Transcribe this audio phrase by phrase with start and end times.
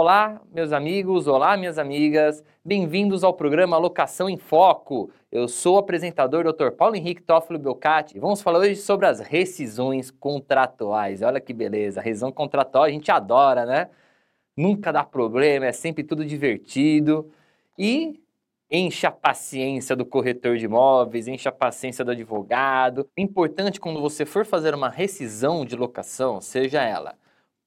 [0.00, 5.10] Olá, meus amigos, olá, minhas amigas, bem-vindos ao programa Locação em Foco.
[5.28, 6.70] Eu sou o apresentador Dr.
[6.70, 11.20] Paulo Henrique Toffolo Belcati e vamos falar hoje sobre as rescisões contratuais.
[11.20, 13.88] Olha que beleza, rescisão contratual a gente adora, né?
[14.56, 17.28] Nunca dá problema, é sempre tudo divertido
[17.76, 18.22] e
[18.70, 23.08] enche a paciência do corretor de imóveis, enche a paciência do advogado.
[23.16, 27.16] Importante quando você for fazer uma rescisão de locação, seja ela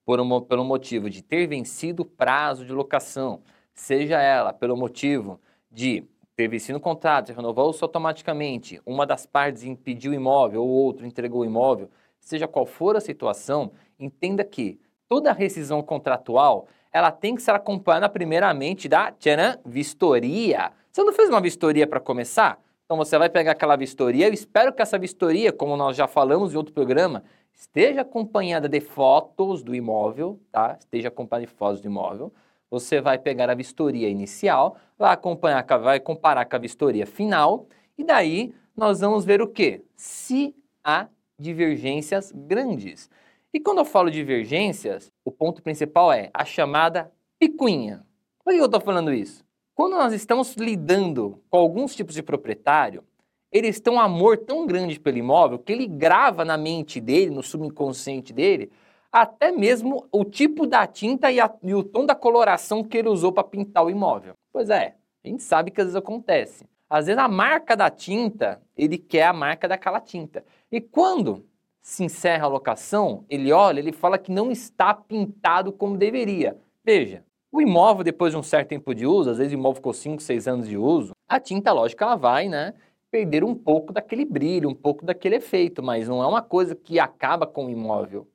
[0.05, 3.41] por um, pelo motivo de ter vencido o prazo de locação,
[3.73, 5.39] seja ela pelo motivo
[5.71, 6.03] de
[6.35, 11.41] ter vencido o contrato, renovou-se automaticamente, uma das partes impediu o imóvel ou outro entregou
[11.41, 17.41] o imóvel, seja qual for a situação, entenda que toda rescisão contratual ela tem que
[17.41, 20.71] ser acompanhada primeiramente da tcharam, vistoria.
[20.91, 22.59] Você não fez uma vistoria para começar?
[22.85, 24.27] Então você vai pegar aquela vistoria.
[24.27, 27.23] Eu espero que essa vistoria, como nós já falamos em outro programa,
[27.61, 30.75] esteja acompanhada de fotos do imóvel, tá?
[30.79, 32.33] Esteja acompanhada de fotos do imóvel.
[32.71, 38.03] Você vai pegar a vistoria inicial, vai acompanhar, vai comparar com a vistoria final, e
[38.03, 39.83] daí nós vamos ver o quê?
[39.95, 43.09] Se há divergências grandes.
[43.53, 48.03] E quando eu falo divergências, o ponto principal é a chamada picuinha.
[48.43, 49.45] Por que eu estou falando isso?
[49.75, 53.03] Quando nós estamos lidando com alguns tipos de proprietário,
[53.51, 57.43] eles têm um amor tão grande pelo imóvel que ele grava na mente dele, no
[57.43, 58.71] subconsciente dele,
[59.11, 63.09] até mesmo o tipo da tinta e, a, e o tom da coloração que ele
[63.09, 64.33] usou para pintar o imóvel.
[64.53, 66.65] Pois é, a gente sabe que às vezes acontece.
[66.89, 70.43] Às vezes a marca da tinta, ele quer a marca daquela tinta.
[70.71, 71.45] E quando
[71.81, 76.57] se encerra a locação, ele olha, ele fala que não está pintado como deveria.
[76.83, 79.93] Veja, o imóvel, depois de um certo tempo de uso, às vezes o imóvel ficou
[79.93, 82.73] 5, 6 anos de uso, a tinta, lógico, ela vai, né?
[83.11, 86.97] Perder um pouco daquele brilho, um pouco daquele efeito, mas não é uma coisa que
[86.97, 88.25] acaba com o imóvel.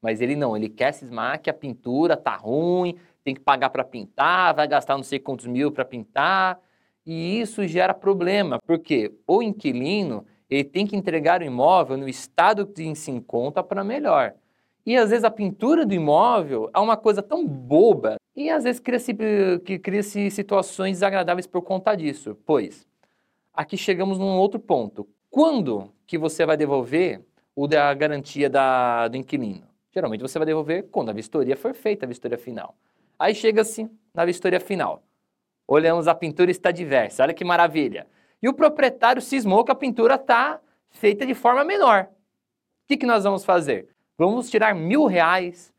[0.00, 3.82] Mas ele não, ele quer cismar que a pintura tá ruim, tem que pagar para
[3.82, 6.60] pintar, vai gastar não sei quantos mil para pintar,
[7.04, 12.66] e isso gera problema, porque o inquilino ele tem que entregar o imóvel no estado
[12.66, 14.34] que se encontra para melhor.
[14.84, 18.80] E às vezes a pintura do imóvel é uma coisa tão boba e às vezes
[18.80, 19.12] cria-se
[19.82, 22.86] cria situações desagradáveis por conta disso, pois
[23.56, 25.08] aqui chegamos num outro ponto.
[25.30, 27.24] Quando que você vai devolver
[27.54, 29.66] o da garantia da, do inquilino?
[29.92, 32.76] Geralmente você vai devolver quando a vistoria for feita, a vistoria final.
[33.18, 35.02] Aí chega-se na vistoria final.
[35.66, 38.06] Olhamos a pintura está diversa, olha que maravilha.
[38.42, 42.04] E o proprietário cismou que a pintura está feita de forma menor.
[42.04, 43.88] O que, que nós vamos fazer?
[44.18, 45.74] Vamos tirar mil reais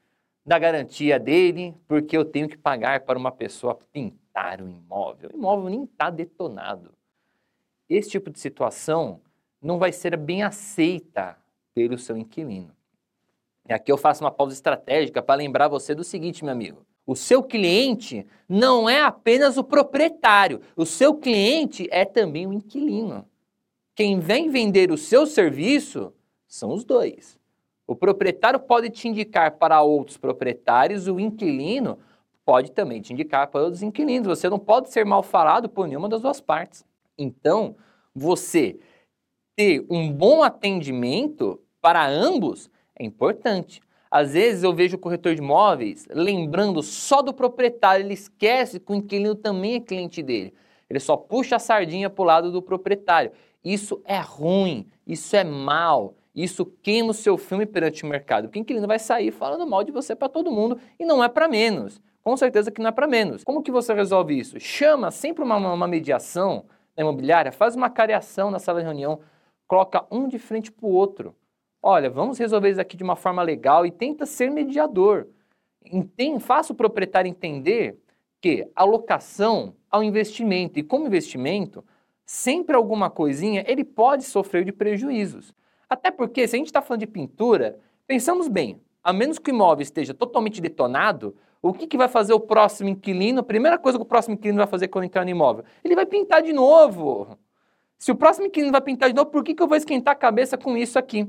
[0.45, 5.29] da garantia dele, porque eu tenho que pagar para uma pessoa pintar o imóvel.
[5.31, 6.96] O imóvel nem está detonado
[7.89, 9.21] esse tipo de situação
[9.61, 11.37] não vai ser bem aceita
[11.73, 12.75] pelo seu inquilino.
[13.67, 16.85] E aqui eu faço uma pausa estratégica para lembrar você do seguinte, meu amigo.
[17.05, 23.25] O seu cliente não é apenas o proprietário, o seu cliente é também o inquilino.
[23.95, 26.13] Quem vem vender o seu serviço
[26.47, 27.37] são os dois.
[27.85, 31.97] O proprietário pode te indicar para outros proprietários, o inquilino
[32.45, 34.27] pode também te indicar para outros inquilinos.
[34.27, 36.85] Você não pode ser mal falado por nenhuma das duas partes.
[37.17, 37.75] Então,
[38.13, 38.79] você
[39.55, 43.81] ter um bom atendimento para ambos é importante.
[44.09, 48.91] Às vezes eu vejo o corretor de imóveis lembrando só do proprietário, ele esquece que
[48.91, 50.53] o inquilino também é cliente dele.
[50.89, 53.31] Ele só puxa a sardinha para o lado do proprietário.
[53.63, 58.45] Isso é ruim, isso é mal, isso queima o seu filme perante o mercado.
[58.45, 61.27] Porque o inquilino vai sair falando mal de você para todo mundo e não é
[61.27, 61.99] para menos.
[62.23, 63.43] Com certeza que não é para menos.
[63.43, 64.59] Como que você resolve isso?
[64.59, 66.65] Chama sempre uma, uma mediação
[66.97, 69.19] na imobiliária, faz uma cariação na sala de reunião,
[69.67, 71.35] coloca um de frente para o outro.
[71.81, 75.27] Olha, vamos resolver isso aqui de uma forma legal e tenta ser mediador.
[75.85, 77.97] Entende, faça o proprietário entender
[78.41, 81.83] que a locação ao investimento, e como investimento,
[82.25, 85.53] sempre alguma coisinha ele pode sofrer de prejuízos.
[85.89, 89.53] Até porque, se a gente está falando de pintura, pensamos bem, a menos que o
[89.53, 93.39] imóvel esteja totalmente detonado, o que, que vai fazer o próximo inquilino?
[93.39, 95.63] A primeira coisa que o próximo inquilino vai fazer quando entrar no imóvel?
[95.83, 97.37] Ele vai pintar de novo.
[97.97, 100.15] Se o próximo inquilino vai pintar de novo, por que, que eu vou esquentar a
[100.15, 101.27] cabeça com isso aqui?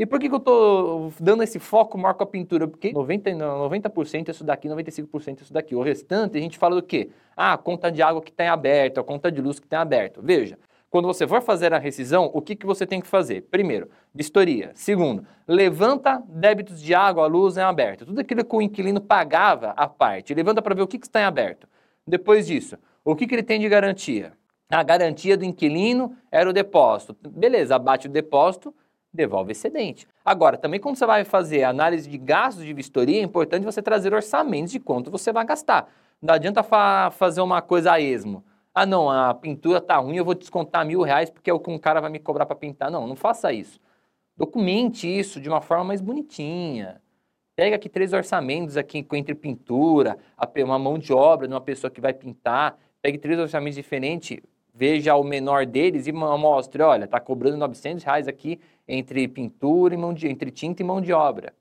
[0.00, 2.66] E por que, que eu estou dando esse foco maior com a pintura?
[2.66, 5.74] Porque 90%, 90% é isso daqui, 95% é isso daqui.
[5.74, 7.10] O restante a gente fala do quê?
[7.36, 10.20] Ah, conta de água que está aberta, a conta de luz que está aberta.
[10.22, 10.58] Veja,
[10.90, 13.42] quando você for fazer a rescisão, o que, que você tem que fazer?
[13.42, 14.72] Primeiro, vistoria.
[14.74, 18.04] Segundo, levanta débitos de água, luz em aberto.
[18.04, 20.34] Tudo aquilo que o inquilino pagava à parte.
[20.34, 21.68] Levanta para ver o que, que está em aberto.
[22.04, 24.32] Depois disso, o que, que ele tem de garantia?
[24.68, 27.16] A garantia do inquilino era o depósito.
[27.28, 28.74] Beleza, abate o depósito,
[29.12, 30.08] devolve excedente.
[30.24, 34.12] Agora, também quando você vai fazer análise de gastos de vistoria, é importante você trazer
[34.12, 35.88] orçamentos de quanto você vai gastar.
[36.20, 38.44] Não adianta fa fazer uma coisa a esmo.
[38.74, 41.70] Ah, não, a pintura tá ruim, eu vou descontar mil reais porque é o que
[41.70, 42.90] um cara vai me cobrar para pintar.
[42.90, 43.80] Não, não faça isso.
[44.36, 47.00] Documente isso de uma forma mais bonitinha.
[47.56, 50.16] Pega aqui três orçamentos aqui entre pintura,
[50.64, 52.78] uma mão de obra de uma pessoa que vai pintar.
[53.02, 54.38] Pegue três orçamentos diferentes,
[54.72, 59.96] veja o menor deles e mostre, olha, está cobrando 900 reais aqui entre pintura e
[59.96, 61.52] mão de, entre tinta e mão de obra.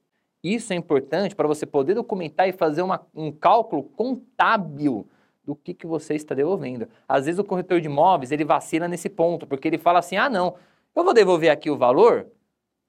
[0.43, 5.05] Isso é importante para você poder documentar e fazer uma, um cálculo contábil
[5.49, 6.87] do que, que você está devolvendo.
[7.07, 10.29] Às vezes o corretor de imóveis, ele vacila nesse ponto, porque ele fala assim, ah
[10.29, 10.53] não,
[10.95, 12.27] eu vou devolver aqui o valor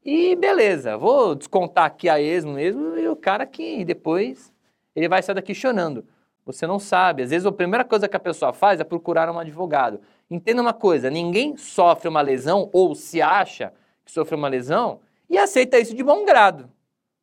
[0.04, 4.52] e beleza, vou descontar aqui a esmo mesmo e o cara que depois
[4.94, 6.04] ele vai sair daqui chorando.
[6.44, 7.22] Você não sabe.
[7.22, 9.98] Às vezes a primeira coisa que a pessoa faz é procurar um advogado.
[10.30, 13.72] Entenda uma coisa, ninguém sofre uma lesão ou se acha
[14.04, 16.68] que sofreu uma lesão e aceita isso de bom grado.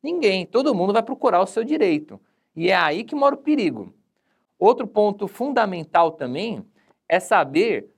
[0.02, 2.20] Ninguém, todo mundo vai procurar o seu direito.
[2.56, 3.94] E é aí que mora o perigo.
[4.58, 6.64] Outro ponto fundamental também
[7.08, 7.88] é saber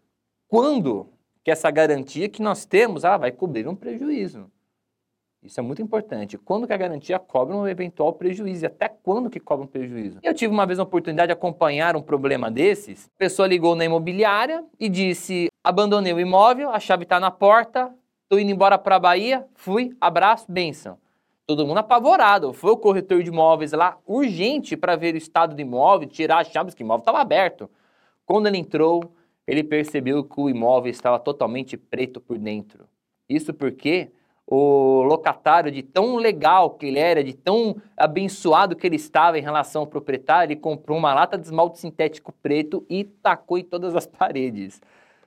[0.46, 1.08] quando
[1.42, 4.50] que essa garantia que nós temos ah, vai cobrir um prejuízo.
[5.42, 6.36] Isso é muito importante.
[6.36, 8.64] Quando que a garantia cobra um eventual prejuízo?
[8.64, 10.18] E até quando que cobra um prejuízo?
[10.22, 13.06] Eu tive uma vez a oportunidade de acompanhar um problema desses.
[13.06, 17.90] A pessoa ligou na imobiliária e disse: abandonei o imóvel, a chave está na porta,
[18.24, 20.98] estou indo embora para a Bahia, fui, abraço, benção.
[21.50, 22.52] Todo mundo apavorado.
[22.52, 26.46] Foi o corretor de imóveis lá, urgente, para ver o estado do imóvel, tirar as
[26.46, 27.68] chaves, que o imóvel estava aberto.
[28.24, 29.12] Quando ele entrou,
[29.48, 32.86] ele percebeu que o imóvel estava totalmente preto por dentro.
[33.28, 34.12] Isso porque
[34.46, 39.42] o locatário, de tão legal que ele era, de tão abençoado que ele estava em
[39.42, 43.96] relação ao proprietário, ele comprou uma lata de esmalte sintético preto e tacou em todas
[43.96, 44.80] as paredes.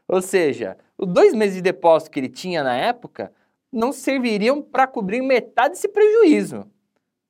[0.08, 3.30] Ou seja, os dois meses de depósito que ele tinha na época
[3.74, 6.66] não serviriam para cobrir metade desse prejuízo.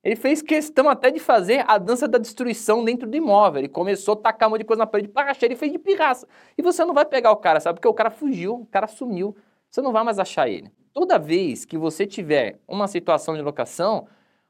[0.02, 3.60] Ele fez questão até de fazer a dança da destruição dentro do imóvel.
[3.60, 5.78] Ele começou a tacar um monte de coisa na parede para achar, ele fez de
[5.78, 6.28] pirraça.
[6.58, 7.76] E você não vai pegar o cara, sabe?
[7.76, 9.34] Porque o cara fugiu, o cara sumiu.
[9.70, 14.06] Você não vai mais achar ele toda vez que você tiver uma situação de locação,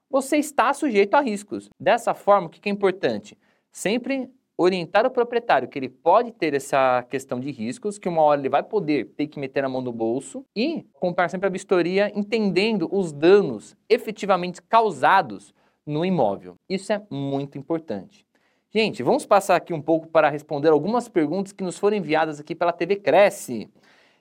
[0.08, 1.70] você está sujeito a riscos.
[1.80, 3.36] Dessa forma, o que é importante?
[3.72, 8.40] Sempre orientar o proprietário que ele pode ter essa questão de riscos, que uma hora
[8.40, 12.12] ele vai poder ter que meter a mão no bolso e comprar sempre a vistoria
[12.14, 15.52] entendendo os danos efetivamente causados
[15.86, 16.54] no imóvel.
[16.68, 18.26] Isso é muito importante.
[18.70, 22.54] Gente, vamos passar aqui um pouco para responder algumas perguntas que nos foram enviadas aqui
[22.54, 23.70] pela TV Cresce.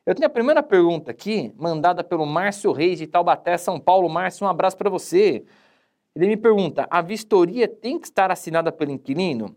[0.06, 4.10] Eu tenho a primeira pergunta aqui, mandada pelo Márcio Reis de Taubaté, São Paulo.
[4.10, 5.44] Márcio, um abraço para você.
[6.16, 9.56] Ele me pergunta: a vistoria tem que estar assinada pelo inquilino?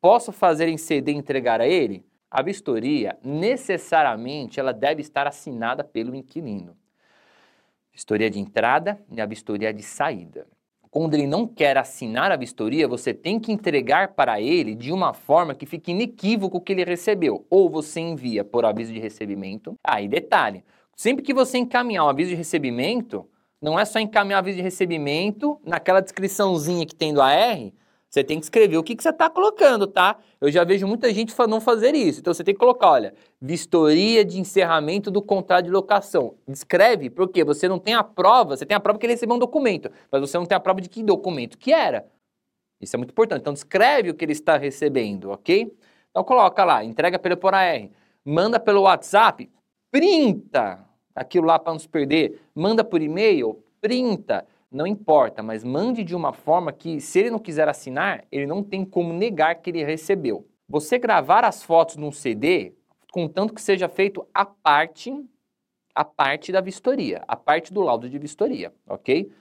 [0.00, 2.04] Posso fazer em CD e entregar a ele?
[2.30, 6.76] A vistoria, necessariamente, ela deve estar assinada pelo inquilino.
[7.92, 10.46] Vistoria de entrada e a vistoria de saída
[10.90, 15.14] quando ele não quer assinar a vistoria, você tem que entregar para ele de uma
[15.14, 17.46] forma que fique inequívoco o que ele recebeu.
[17.48, 19.74] Ou você envia por aviso de recebimento.
[19.84, 20.64] Aí, ah, detalhe:
[20.96, 23.24] sempre que você encaminhar um aviso de recebimento,
[23.62, 27.70] não é só encaminhar o aviso de recebimento naquela descriçãozinha que tem do AR
[28.10, 30.18] você tem que escrever o que, que você está colocando, tá?
[30.40, 32.18] Eu já vejo muita gente não fazer isso.
[32.18, 36.34] Então você tem que colocar, olha, vistoria de encerramento do contrato de locação.
[36.48, 39.38] Escreve, porque você não tem a prova, você tem a prova que ele recebeu um
[39.38, 42.04] documento, mas você não tem a prova de que documento que era.
[42.80, 43.42] Isso é muito importante.
[43.42, 45.72] Então escreve o que ele está recebendo, ok?
[46.10, 47.88] Então coloca lá, entrega pelo por AR,
[48.24, 49.48] manda pelo WhatsApp,
[49.88, 56.04] printa aquilo lá para não se perder, manda por e-mail, printa não importa, mas mande
[56.04, 59.70] de uma forma que, se ele não quiser assinar, ele não tem como negar que
[59.70, 60.46] ele recebeu.
[60.68, 62.72] Você gravar as fotos num CD,
[63.12, 65.12] contanto que seja feito a parte,
[65.92, 69.32] a parte da vistoria, a parte do laudo de vistoria, ok?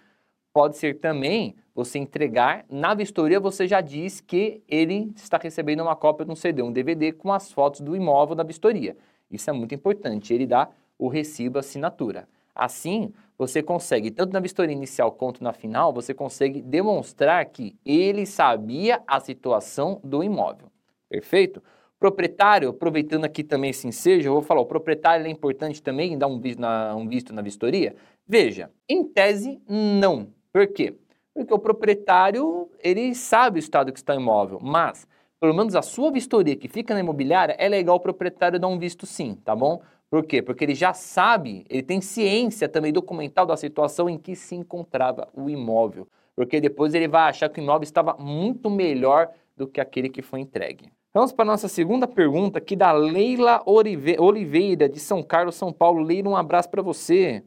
[0.52, 5.96] Pode ser também você entregar, na vistoria você já diz que ele está recebendo uma
[5.96, 8.98] cópia de um CD, um DVD com as fotos do imóvel da vistoria.
[9.30, 10.68] Isso é muito importante, ele dá
[10.98, 12.28] o recibo assinatura.
[12.56, 18.26] Assim, você consegue, tanto na vistoria inicial quanto na final, você consegue demonstrar que ele
[18.26, 20.70] sabia a situação do imóvel.
[21.08, 21.64] Perfeito?
[21.98, 26.28] Proprietário, aproveitando aqui também esse ensejo, eu vou falar, o proprietário é importante também dar
[26.28, 27.96] um visto, na, um visto na vistoria?
[28.28, 30.28] Veja, em tese, não.
[30.52, 30.94] Por quê?
[31.34, 35.08] Porque o proprietário, ele sabe o estado que está o imóvel, mas,
[35.40, 38.78] pelo menos a sua vistoria que fica na imobiliária, é legal o proprietário dar um
[38.78, 39.82] visto sim, tá bom?
[40.10, 40.42] Por quê?
[40.42, 45.28] Porque ele já sabe, ele tem ciência também documental da situação em que se encontrava
[45.34, 46.08] o imóvel.
[46.36, 50.22] Porque depois ele vai achar que o imóvel estava muito melhor do que aquele que
[50.22, 50.92] foi entregue.
[51.14, 56.02] Vamos para a nossa segunda pergunta aqui da Leila Oliveira, de São Carlos, São Paulo.
[56.02, 57.44] Leila, um abraço para você.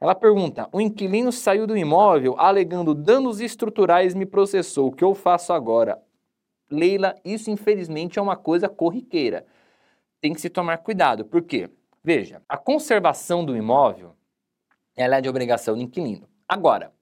[0.00, 4.88] Ela pergunta: o inquilino saiu do imóvel alegando danos estruturais me processou.
[4.88, 6.00] O que eu faço agora?
[6.70, 9.46] Leila, isso infelizmente é uma coisa corriqueira.
[10.26, 11.24] Tem que se tomar cuidado.
[11.24, 11.70] Por quê?
[12.02, 14.16] Veja, a conservação do imóvel
[14.96, 16.26] ela é de obrigação do inquilino.
[16.48, 16.92] Agora,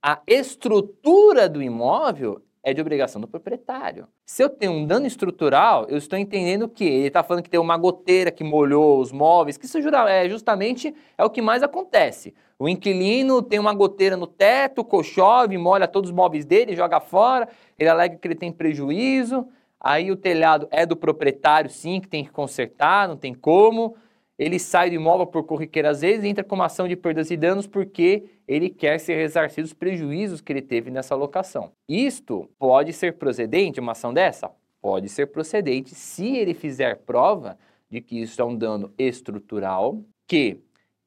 [0.00, 4.08] a estrutura do imóvel é de obrigação do proprietário.
[4.24, 7.60] Se eu tenho um dano estrutural, eu estou entendendo que ele está falando que tem
[7.60, 12.32] uma goteira que molhou os móveis, que isso é justamente é o que mais acontece.
[12.58, 17.50] O inquilino tem uma goteira no teto, chove, molha todos os móveis dele, joga fora,
[17.78, 19.46] ele alega que ele tem prejuízo,
[19.82, 23.96] aí o telhado é do proprietário, sim, que tem que consertar, não tem como
[24.38, 27.36] ele sai do imóvel por corriqueira às vezes entra com uma ação de perdas e
[27.36, 31.72] danos porque ele quer ser ressarcido dos prejuízos que ele teve nessa locação.
[31.88, 34.50] Isto pode ser procedente, uma ação dessa?
[34.80, 37.56] Pode ser procedente se ele fizer prova
[37.88, 40.58] de que isso é um dano estrutural, que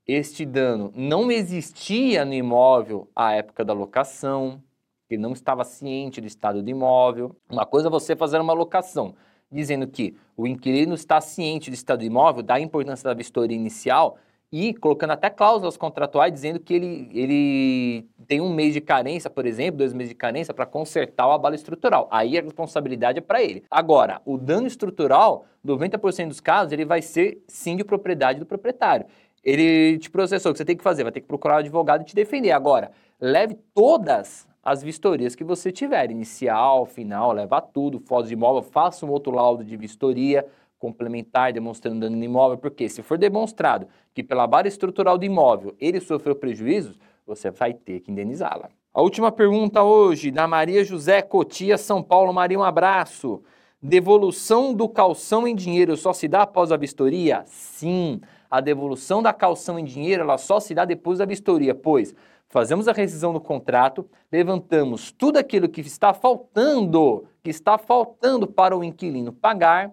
[0.08, 4.62] este dano não existia no imóvel à época da locação,
[5.07, 7.35] que não estava ciente do estado do imóvel.
[7.50, 9.15] Uma coisa é você fazer uma locação
[9.51, 14.17] dizendo que o inquilino está ciente do estado do imóvel, da importância da vistoria inicial
[14.51, 19.45] e colocando até cláusulas contratuais dizendo que ele, ele tem um mês de carência, por
[19.45, 22.07] exemplo, dois meses de carência para consertar o abalo estrutural.
[22.12, 23.63] Aí a responsabilidade é para ele.
[23.69, 29.05] Agora, o dano estrutural, 90% dos casos, ele vai ser sim de propriedade do proprietário.
[29.43, 31.03] Ele te processou, o que você tem que fazer?
[31.03, 32.51] Vai ter que procurar um advogado e te defender.
[32.51, 38.63] Agora, leve todas as vistorias que você tiver, inicial, final, leva tudo, fotos de imóvel,
[38.63, 40.43] faça um outro laudo de vistoria
[40.79, 45.75] complementar demonstrando dano no imóvel, porque se for demonstrado que pela barra estrutural do imóvel
[45.79, 48.69] ele sofreu prejuízos, você vai ter que indenizá-la.
[48.91, 52.34] A última pergunta hoje, da Maria José Cotia, São Paulo.
[52.34, 53.43] Maria, um abraço.
[53.81, 57.43] Devolução do calção em dinheiro só se dá após a vistoria?
[57.45, 62.15] Sim, a devolução da calção em dinheiro ela só se dá depois da vistoria, pois
[62.49, 68.77] fazemos a rescisão do contrato, levantamos tudo aquilo que está faltando, que está faltando para
[68.77, 69.91] o inquilino pagar,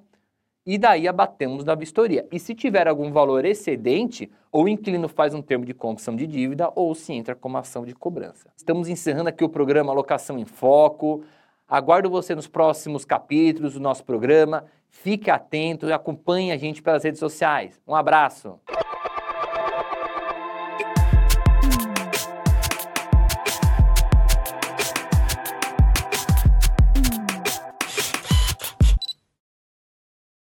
[0.65, 2.27] e daí abatemos da vistoria.
[2.31, 6.27] E se tiver algum valor excedente, ou o inquilino faz um termo de condição de
[6.27, 8.49] dívida, ou se entra com ação de cobrança.
[8.57, 11.25] Estamos encerrando aqui o programa Alocação em Foco.
[11.69, 14.65] Aguardo você nos próximos capítulos do nosso programa.
[14.89, 17.81] Fique atento e acompanhe a gente pelas redes sociais.
[17.89, 18.61] Um abraço!